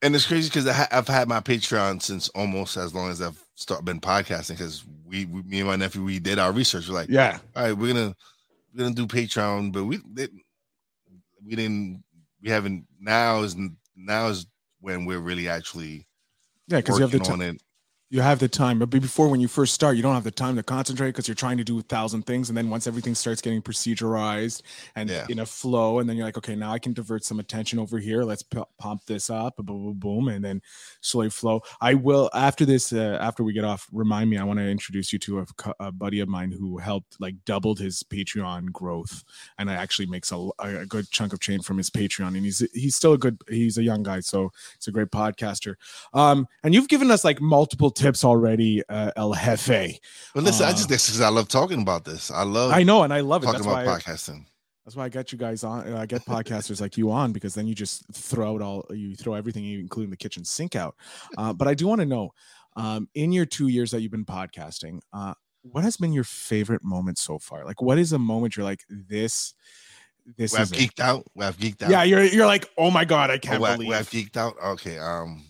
[0.02, 3.86] and it's crazy because I've had my Patreon since almost as long as I've start
[3.86, 4.50] been podcasting.
[4.58, 6.88] Because we, we, me and my nephew, we did our research.
[6.88, 8.16] We're like, yeah, all right, we're gonna
[8.74, 10.44] we're gonna do Patreon, but we didn't,
[11.44, 12.04] we didn't,
[12.44, 12.86] we haven't.
[13.00, 13.56] Now is
[13.96, 14.46] now is
[14.82, 16.06] when we're really actually
[16.68, 17.58] yeah, because you have the time
[18.16, 20.56] you have the time but before when you first start you don't have the time
[20.56, 23.42] to concentrate because you're trying to do a thousand things and then once everything starts
[23.42, 24.62] getting procedurized
[24.96, 25.26] and yeah.
[25.28, 28.00] in a flow and then you're like okay now i can divert some attention over
[28.00, 28.24] here.
[28.24, 30.62] Let's p- pump this up boom, boom boom and then
[31.02, 31.62] slowly flow.
[31.82, 35.12] I will after this uh, after we get off remind me i want to introduce
[35.12, 35.46] you to a,
[35.82, 39.26] a, buddy of mine who helped like doubled his patreon growth
[39.58, 42.66] and it actually makes a, a good chunk of change from his patreon and he's
[42.74, 45.76] he's still a good he's a young guy so it's a great podcaster.
[46.14, 50.00] Um and you've given us like multiple tips tips already, uh, El Jefe.
[50.34, 52.30] But listen, uh, I just this because I love talking about this.
[52.32, 52.72] I love.
[52.72, 53.48] I know, and I love it.
[53.48, 54.42] Talking that's about podcasting.
[54.42, 54.46] I,
[54.86, 55.92] that's why I get you guys on.
[55.94, 58.86] I get podcasters like you on because then you just throw it all.
[58.92, 60.96] You throw everything, including the kitchen sink, out.
[61.38, 62.30] Uh, but I do want to know,
[62.76, 66.84] um, in your two years that you've been podcasting, uh, what has been your favorite
[66.84, 67.66] moment so far?
[67.66, 69.56] Like, what is a moment you're like this?
[70.38, 71.00] This we have geeked it.
[71.00, 71.24] out.
[71.36, 71.90] We have geeked out.
[71.90, 73.90] Yeah, you're you're like, oh my god, I can't oh, believe.
[73.90, 74.56] We have geeked out.
[74.64, 75.44] Okay, um,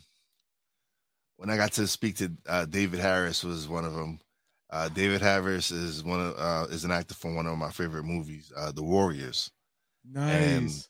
[1.38, 4.19] when I got to speak to uh, David Harris was one of them.
[4.69, 8.04] Uh, David Harris is one of uh, is an actor from one of my favorite
[8.04, 9.52] movies, uh, The Warriors.
[10.10, 10.34] Nice.
[10.34, 10.88] And,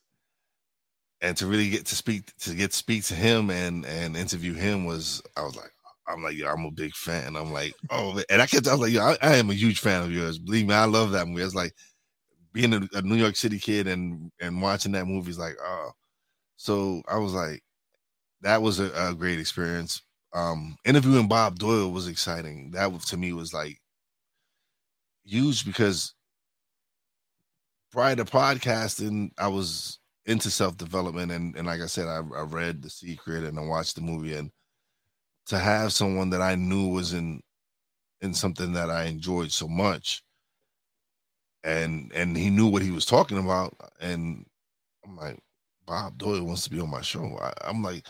[1.20, 4.54] and to really get to speak to get to speak to him and and interview
[4.54, 5.70] him was I was like
[6.06, 8.72] I'm like yeah I'm a big fan And I'm like oh and I kept I
[8.72, 11.12] was like yo I, I am a huge fan of yours believe me I love
[11.12, 11.72] that movie it's like
[12.52, 15.90] being a, a, New York City kid and and watching that movie is like oh
[16.56, 17.62] so I was like
[18.42, 20.02] that was a, a great experience
[20.36, 22.70] um, interviewing Bob Doyle was exciting.
[22.72, 23.80] That to me was like
[25.24, 26.14] huge because
[27.90, 32.42] prior to podcasting, I was into self development, and and like I said, I, I
[32.42, 34.50] read The Secret and I watched the movie, and
[35.46, 37.40] to have someone that I knew was in
[38.20, 40.22] in something that I enjoyed so much,
[41.64, 44.44] and and he knew what he was talking about, and
[45.02, 45.38] I'm like,
[45.86, 47.38] Bob Doyle wants to be on my show.
[47.40, 48.04] I, I'm like,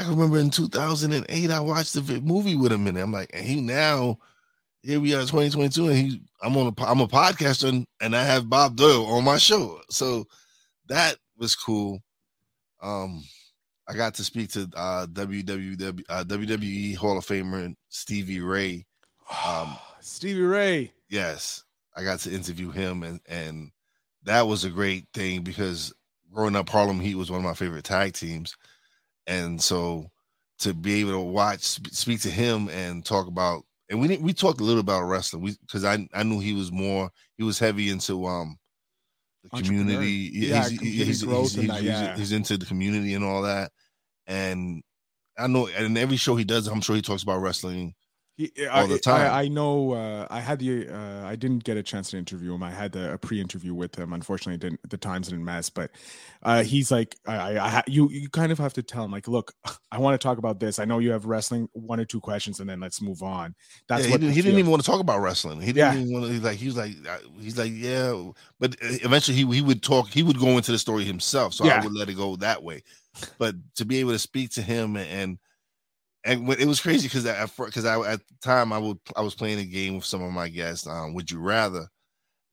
[0.00, 3.02] I remember in 2008, I watched the movie with him in it.
[3.02, 4.18] I'm like, and he now
[4.82, 8.24] here we are 2022 and he I'm on a I'm a podcaster and, and I
[8.24, 9.78] have Bob Doyle on my show.
[9.90, 10.26] So
[10.88, 12.00] that was cool.
[12.80, 13.22] Um
[13.86, 18.86] I got to speak to uh WWW uh, WWE Hall of Famer Stevie Ray.
[19.44, 20.92] Um Stevie Ray.
[21.10, 21.64] Yes.
[21.94, 23.70] I got to interview him and and
[24.22, 25.92] that was a great thing because
[26.32, 28.56] growing up Harlem Heat was one of my favorite tag teams.
[29.30, 30.10] And so
[30.58, 34.32] to be able to watch speak to him and talk about and we didn't, we
[34.32, 35.42] talked a little about wrestling.
[35.42, 38.58] We because I I knew he was more he was heavy into um
[39.42, 40.30] the community.
[40.32, 41.20] Yeah, he's, he's, he's,
[41.66, 42.16] that, yeah.
[42.16, 43.72] he's, into the community and all that.
[44.26, 44.82] And
[45.38, 47.94] I know, and every show he does, I'm sure he talks about wrestling
[48.40, 49.30] he, all the time.
[49.30, 49.92] I, I know.
[49.92, 50.88] Uh, I had the.
[50.88, 52.62] Uh, I didn't get a chance to interview him.
[52.62, 54.12] I had the, a pre-interview with him.
[54.14, 55.68] Unfortunately, didn't the times didn't mess.
[55.68, 55.90] But
[56.42, 59.28] uh, he's like, I, I, I, you, you kind of have to tell him, like,
[59.28, 59.52] look,
[59.92, 60.78] I want to talk about this.
[60.78, 63.54] I know you have wrestling, one or two questions, and then let's move on.
[63.88, 65.60] That's yeah, what he, didn't, he didn't, even want to talk about wrestling.
[65.60, 66.00] He didn't yeah.
[66.00, 66.32] even want to.
[66.32, 68.30] He's like, he was like, uh, he's like, yeah.
[68.58, 70.08] But uh, eventually, he he would talk.
[70.08, 71.52] He would go into the story himself.
[71.52, 71.80] So yeah.
[71.80, 72.82] I would let it go that way.
[73.38, 75.38] But to be able to speak to him and
[76.24, 79.22] and when, it was crazy because at because I, at the time I would I
[79.22, 80.86] was playing a game with some of my guests.
[80.86, 81.86] Um, would you rather?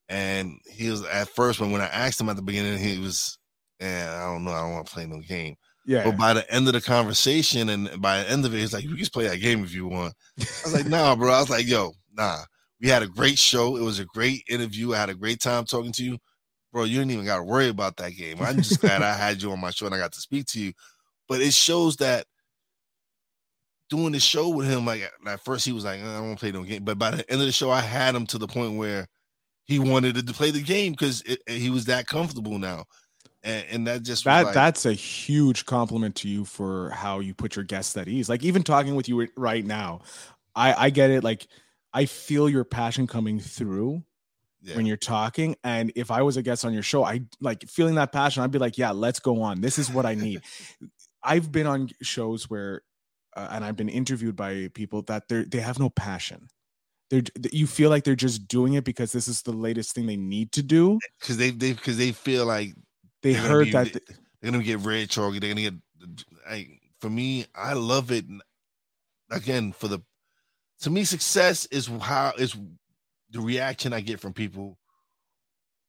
[0.09, 3.37] And he was at first when when I asked him at the beginning, he was,
[3.79, 5.55] and I don't know, I don't want to play no game.
[5.85, 6.03] Yeah.
[6.03, 8.83] But by the end of the conversation and by the end of it, he's like,
[8.83, 11.39] "You can just play that game if you want." I was like, "Nah, bro." I
[11.39, 12.39] was like, "Yo, nah."
[12.79, 13.75] We had a great show.
[13.75, 14.93] It was a great interview.
[14.93, 16.19] I had a great time talking to you,
[16.71, 16.83] bro.
[16.83, 18.37] You didn't even got to worry about that game.
[18.39, 20.59] I'm just glad I had you on my show and I got to speak to
[20.59, 20.73] you.
[21.27, 22.27] But it shows that
[23.89, 26.39] doing the show with him, like at first he was like, uh, I don't want
[26.39, 26.83] to play no game.
[26.83, 29.07] But by the end of the show, I had him to the point where
[29.65, 32.85] he wanted to play the game because he was that comfortable now.
[33.43, 37.33] And, and that just that like, that's a huge compliment to you for how you
[37.33, 38.29] put your guests at ease.
[38.29, 40.01] Like even talking with you right now,
[40.55, 41.23] I I get it.
[41.23, 41.47] Like
[41.93, 44.03] I feel your passion coming through
[44.61, 44.75] yeah.
[44.75, 45.55] when you're talking.
[45.63, 48.43] And if I was a guest on your show, I like feeling that passion.
[48.43, 49.61] I'd be like, yeah, let's go on.
[49.61, 50.41] This is what I need.
[51.23, 52.81] I've been on shows where
[53.37, 56.47] uh, and I've been interviewed by people that they they have no passion.
[57.09, 57.21] They're
[57.51, 60.51] you feel like they're just doing it because this is the latest thing they need
[60.53, 62.73] to do because they they because they feel like
[63.21, 63.93] they heard be, that
[64.41, 65.73] they're gonna get rich or they're gonna get.
[66.49, 68.25] Like, for me, I love it.
[69.29, 69.99] Again, for the
[70.81, 72.55] to me, success is how is
[73.29, 74.77] the reaction I get from people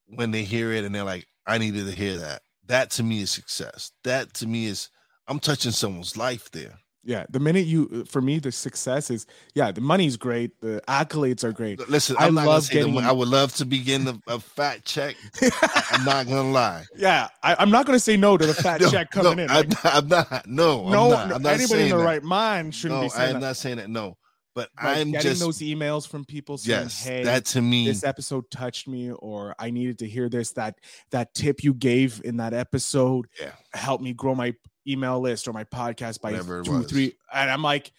[0.07, 2.43] when they hear it and they're like, I needed to hear that.
[2.67, 3.93] That to me is success.
[4.05, 4.91] That to me is
[5.27, 6.79] I'm touching someone's life there.
[7.09, 10.83] Yeah, the minute you, uh, for me, the success is yeah, the money's great, the
[10.87, 11.89] accolades are great.
[11.89, 12.95] Listen, I'm I love getting.
[12.95, 15.17] The, I would love to begin a, a fat check.
[15.91, 16.85] I'm not gonna lie.
[16.95, 19.49] Yeah, I, am not gonna say no to the fat no, check coming no, in.
[19.49, 22.05] Like, I'm, not, No, no, I'm not, I'm not anybody in the that.
[22.05, 23.35] right mind shouldn't no, be saying that.
[23.37, 23.47] I'm that.
[23.47, 23.89] not saying that.
[23.89, 24.19] No,
[24.55, 27.87] but, but I'm getting just those emails from people saying, yes, "Hey, that to me,
[27.87, 30.75] this episode touched me," or "I needed to hear this." That
[31.11, 33.53] that tip you gave in that episode yeah.
[33.73, 34.53] helped me grow my
[34.89, 37.15] email list or my podcast by two, three.
[37.33, 37.93] And I'm like,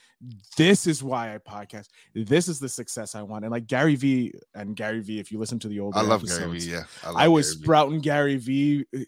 [0.58, 1.88] this is why I podcast.
[2.14, 3.46] This is the success I want.
[3.46, 6.22] And like Gary V and Gary V, if you listen to the old, I love
[6.22, 6.72] episodes, Gary V.
[6.72, 8.04] Yeah, I, I was Gary sprouting v.
[8.04, 9.00] Gary V uh,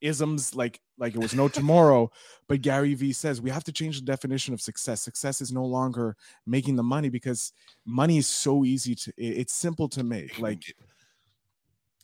[0.00, 2.10] isms like like it was no tomorrow.
[2.48, 5.02] but Gary V says we have to change the definition of success.
[5.02, 7.52] Success is no longer making the money because
[7.86, 9.12] money is so easy to.
[9.16, 10.38] It's simple to make.
[10.38, 10.62] Like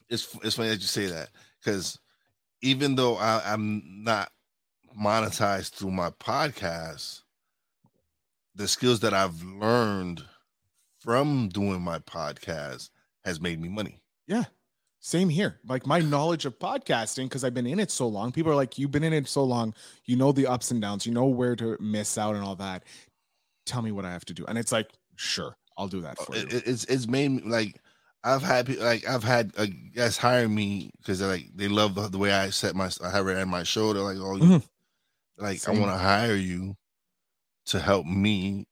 [0.08, 1.30] it's it's funny that you say that
[1.62, 1.98] because
[2.62, 4.30] even though I, I'm not
[4.98, 7.22] monetize through my podcast,
[8.54, 10.24] the skills that I've learned
[11.00, 12.90] from doing my podcast
[13.24, 14.00] has made me money.
[14.26, 14.44] Yeah.
[15.00, 15.60] Same here.
[15.66, 18.32] Like my knowledge of podcasting, because I've been in it so long.
[18.32, 19.74] People are like, You've been in it so long,
[20.06, 22.84] you know the ups and downs, you know where to miss out and all that.
[23.66, 24.46] Tell me what I have to do.
[24.46, 26.62] And it's like, sure, I'll do that for it, you.
[26.64, 27.80] It's it's made me like
[28.24, 29.52] I've had like I've had
[29.94, 33.28] guys hire me because like they love the, the, way I set my I have
[33.28, 33.92] it at my show.
[33.92, 34.56] They're like, oh, mm-hmm.
[35.38, 35.76] Like Same.
[35.76, 36.74] I want to hire you
[37.66, 38.66] to help me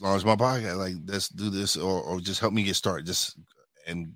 [0.00, 0.76] launch my podcast.
[0.76, 3.06] Like let's do this, or or just help me get started.
[3.06, 3.38] Just
[3.86, 4.12] and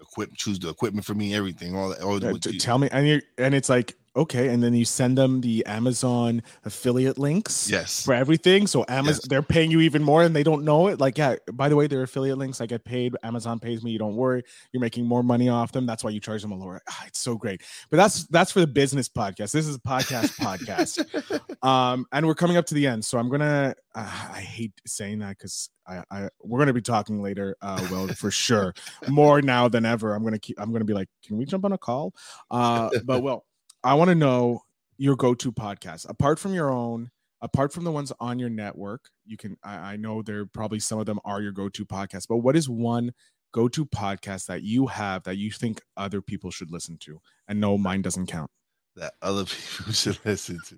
[0.00, 2.02] equip, choose the equipment for me, everything, all that.
[2.02, 5.40] All yeah, tell me, and you and it's like okay and then you send them
[5.40, 8.04] the amazon affiliate links yes.
[8.04, 8.66] for everything.
[8.66, 9.28] So amazon yes.
[9.28, 11.00] they're paying you even more and they don't know it.
[11.00, 13.98] Like yeah by the way they're affiliate links i get paid amazon pays me you
[13.98, 14.42] don't worry.
[14.72, 15.86] You're making more money off them.
[15.86, 17.62] That's why you charge them a lower ah, it's so great.
[17.90, 19.52] But that's that's for the business podcast.
[19.52, 21.04] This is a podcast podcast.
[21.62, 23.04] Um and we're coming up to the end.
[23.04, 27.22] So i'm gonna uh, i hate saying that because I, I, we're gonna be talking
[27.22, 28.74] later, uh, well, for sure,
[29.08, 30.14] more now than ever.
[30.14, 30.60] I'm gonna keep.
[30.60, 32.12] I'm gonna be like, can we jump on a call?
[32.50, 33.44] Uh, but well,
[33.88, 34.64] I want to know
[34.98, 37.10] your go-to podcast apart from your own.
[37.40, 39.56] apart from the ones on your network, you can.
[39.62, 42.68] I, I know there probably some of them are your go-to podcasts, but what is
[42.68, 43.12] one
[43.52, 47.20] go-to podcast that you have that you think other people should listen to?
[47.48, 48.50] And no, mine doesn't count.
[48.96, 49.44] That other
[49.76, 50.76] people should listen to.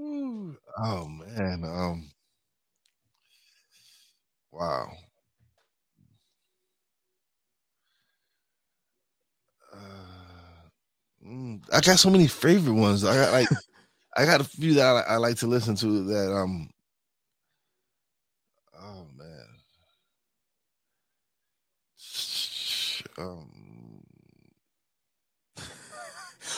[0.00, 2.10] Ooh, oh man, um,
[4.52, 4.92] wow.
[9.74, 10.11] Uh,
[11.24, 13.04] I got so many favorite ones.
[13.04, 13.48] I got like
[14.16, 16.70] I got a few that I, I, like to listen to that um
[18.78, 19.46] oh man.
[23.18, 23.62] Um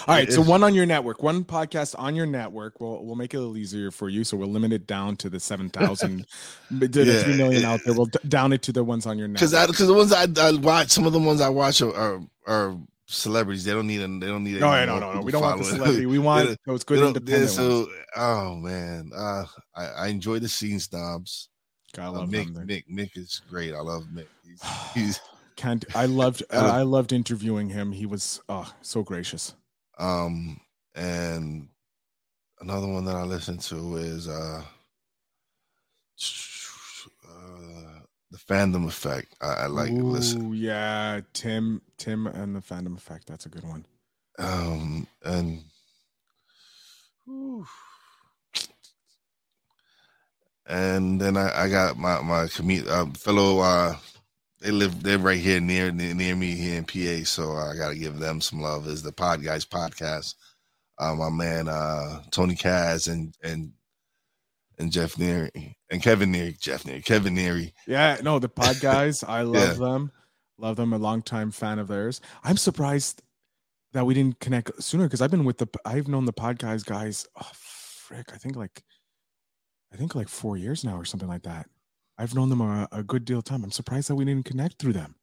[0.07, 2.79] all right, so one on your network, one podcast on your network.
[2.79, 4.23] We'll we'll make it a little easier for you.
[4.23, 6.27] So we'll limit it down to the seven thousand,
[6.69, 7.95] to the yeah, three million out there.
[7.95, 9.51] We'll down it to the ones on your network.
[9.51, 12.21] Because because the ones I, I, watch, some of the ones I watch are are,
[12.47, 13.65] are celebrities.
[13.65, 14.21] They don't need them.
[14.21, 14.61] They don't need.
[14.61, 15.21] No, no, no, no.
[15.21, 16.07] We don't want the celebrity.
[16.07, 17.89] We want those good independent so, ones.
[18.17, 21.49] Oh man, uh, I, I enjoy the scene snobs.
[21.93, 22.55] God, I uh, love uh, Mick.
[22.55, 22.85] Them, Mick.
[22.91, 23.75] Mick is great.
[23.75, 24.27] I love Mick.
[24.45, 24.63] He's,
[24.95, 25.21] he's
[25.57, 25.85] can't.
[25.95, 26.43] I loved.
[26.53, 27.93] Uh, I loved interviewing him.
[27.93, 29.55] He was oh, so gracious.
[29.99, 30.61] Um,
[30.95, 31.69] and
[32.61, 34.63] another one that I listen to is uh, uh
[38.35, 39.37] the fandom effect.
[39.41, 40.55] I, I like Ooh, listen.
[40.55, 43.29] Yeah, Tim, Tim, and the fandom effect.
[43.29, 43.87] That's a good one.
[44.39, 45.63] Um, and
[50.67, 53.61] and then I, I got my my commu- uh, fellow.
[53.61, 53.97] Uh,
[54.61, 57.95] they live they're right here near near me here in PA, so I got to
[57.99, 58.89] give them some love.
[58.89, 60.35] Is the Pod Guys podcast?
[60.99, 63.73] uh, my man uh, Tony Kaz and and
[64.79, 67.73] and Jeff Neary and Kevin Neary, Jeff Neary, Kevin Neary.
[67.87, 69.87] Yeah, no, the pod guys, I love yeah.
[69.87, 70.13] them.
[70.59, 70.93] Love them.
[70.93, 72.21] A long time fan of theirs.
[72.45, 73.23] I'm surprised
[73.93, 76.83] that we didn't connect sooner because I've been with the I've known the pod guys
[76.83, 77.27] guys.
[77.41, 78.83] Oh frick, I think like
[79.93, 81.67] I think like four years now or something like that.
[82.19, 83.65] I've known them a, a good deal of time.
[83.65, 85.17] I'm surprised that we didn't connect through them.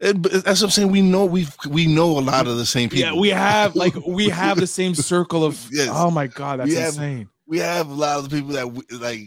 [0.00, 0.90] It, that's what I'm saying.
[0.90, 3.14] We know we we know a lot of the same people.
[3.14, 5.68] Yeah, we have like we have the same circle of.
[5.72, 5.88] yes.
[5.90, 7.28] Oh my god, that's we insane.
[7.46, 9.20] We have a lot of people that we, like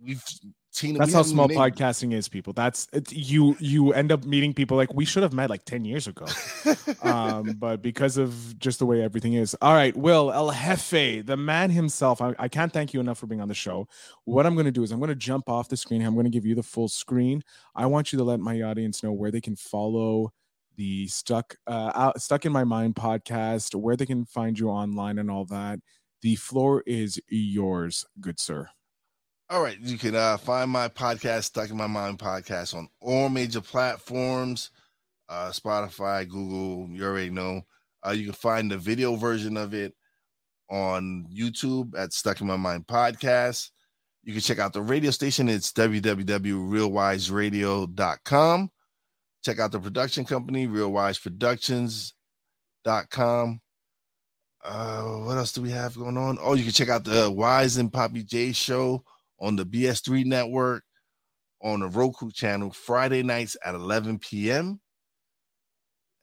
[0.00, 0.22] we've
[0.70, 0.98] seen.
[0.98, 1.56] That's how small made...
[1.56, 2.52] podcasting is, people.
[2.52, 3.56] That's you.
[3.58, 6.26] You end up meeting people like we should have met like ten years ago,
[7.02, 9.56] um, but because of just the way everything is.
[9.60, 12.20] All right, Will El Jefe, the man himself.
[12.20, 13.88] I, I can't thank you enough for being on the show.
[14.24, 16.04] What I'm going to do is I'm going to jump off the screen.
[16.04, 17.42] I'm going to give you the full screen.
[17.74, 20.32] I want you to let my audience know where they can follow
[20.76, 25.18] the stuck uh out, stuck in my mind podcast where they can find you online
[25.18, 25.78] and all that
[26.24, 28.68] the floor is yours good sir
[29.50, 33.28] all right, you can uh, find my podcast, Stuck in My Mind podcast, on all
[33.28, 34.70] major platforms,
[35.28, 36.88] uh, Spotify, Google.
[36.90, 37.60] You already know.
[38.04, 39.92] Uh, you can find the video version of it
[40.70, 43.70] on YouTube at Stuck in My Mind podcast.
[44.22, 45.50] You can check out the radio station.
[45.50, 48.70] It's www.realwiseradio.com.
[49.44, 53.60] Check out the production company, realwiseproductions.com.
[54.64, 56.38] Uh, what else do we have going on?
[56.40, 59.04] Oh, you can check out the Wize and Poppy J show
[59.38, 60.84] on the BS3 network
[61.62, 64.80] on the Roku channel Friday nights at 11 p.m.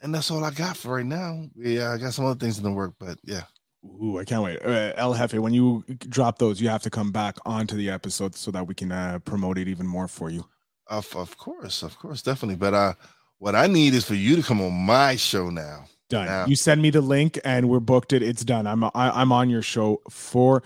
[0.01, 1.45] And that's all I got for right now.
[1.55, 3.43] Yeah, I got some other things in the work, but yeah.
[3.85, 4.59] Ooh, I can't wait.
[4.63, 8.35] Uh, El Jefe, when you drop those, you have to come back onto the episode
[8.35, 10.45] so that we can uh, promote it even more for you.
[10.87, 12.57] Of, of course, of course, definitely.
[12.57, 12.93] But uh,
[13.39, 15.85] what I need is for you to come on my show now.
[16.11, 16.25] Done.
[16.25, 16.45] Now.
[16.45, 18.21] You send me the link and we're booked it.
[18.21, 18.67] It's done.
[18.67, 20.61] I'm I, am i am on your show for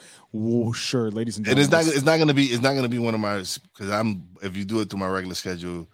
[0.74, 1.66] sure, ladies and gentlemen.
[1.66, 3.92] And it's not it's not gonna be it's not gonna be one of my because
[3.92, 5.88] I'm if you do it through my regular schedule,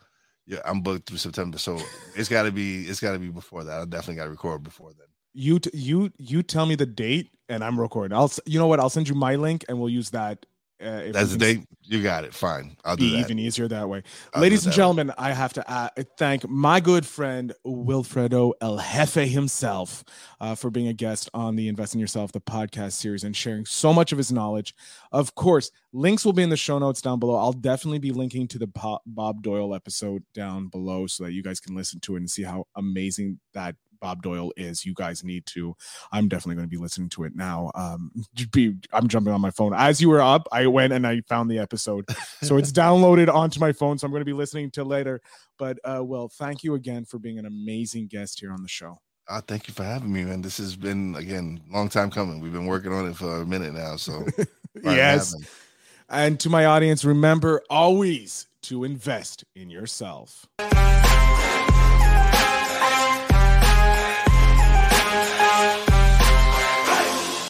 [0.48, 1.58] yeah, I'm booked through September.
[1.58, 1.78] So
[2.16, 3.82] it's gotta be it's gotta be before that.
[3.82, 5.08] I definitely gotta record before then.
[5.34, 8.18] You t- you you tell me the date and I'm recording.
[8.18, 8.80] I'll you know what?
[8.80, 10.46] I'll send you my link and we'll use that
[10.82, 11.66] uh, That's the date.
[11.84, 12.34] You got it.
[12.34, 12.78] Fine.
[12.86, 14.04] I'll be even easier that way.
[14.34, 15.16] I'll Ladies and gentlemen, way.
[15.18, 20.04] I have to uh, thank my good friend Wilfredo El Jefe himself
[20.40, 23.66] uh, for being a guest on the Invest in Yourself, the podcast series, and sharing
[23.66, 24.74] so much of his knowledge.
[25.12, 27.36] Of course, links will be in the show notes down below.
[27.36, 31.60] I'll definitely be linking to the Bob Doyle episode down below so that you guys
[31.60, 34.86] can listen to it and see how amazing that Bob Doyle is.
[34.86, 35.76] You guys need to.
[36.12, 37.72] I'm definitely going to be listening to it now.
[37.76, 38.12] Um,
[38.52, 40.48] be, I'm jumping on my phone as you were up.
[40.52, 42.06] I went and I found the episode,
[42.42, 43.98] so it's downloaded onto my phone.
[43.98, 45.22] So I'm going to be listening to later.
[45.58, 49.00] But uh, well, thank you again for being an amazing guest here on the show.
[49.28, 50.42] Uh, thank you for having me, man.
[50.42, 52.42] This has been again long time coming.
[52.42, 53.96] We've been working on it for a minute now.
[53.96, 54.26] So
[54.84, 55.36] yes.
[56.10, 60.46] And to my audience, remember always to invest in yourself.